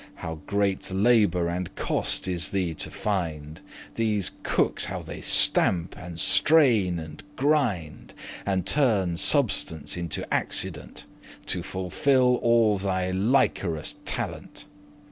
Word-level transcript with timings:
How 0.15 0.39
great 0.47 0.89
labour 0.89 1.47
and 1.47 1.75
cost 1.75 2.27
is 2.27 2.49
thee 2.49 2.73
to 2.73 2.89
find!* 2.89 3.57
*supply 3.59 3.69
These 3.93 4.31
cookes 4.41 4.85
how 4.85 5.03
they 5.03 5.21
stamp, 5.21 5.95
and 5.95 6.19
strain, 6.19 6.97
and 6.97 7.21
grind, 7.35 8.15
And 8.43 8.65
turne 8.65 9.15
substance 9.17 9.95
into 9.95 10.25
accident, 10.33 11.05
To 11.45 11.61
fulfill 11.61 12.37
all 12.37 12.79
thy 12.79 13.11
likerous 13.11 13.93
talent! 14.03 14.63